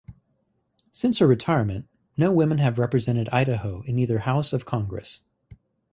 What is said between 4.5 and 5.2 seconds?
of Congress.